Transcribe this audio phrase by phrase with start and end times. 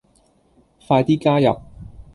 [0.87, 1.59] 快啲加入